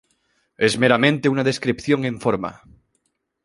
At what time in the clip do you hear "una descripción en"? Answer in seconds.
1.29-2.19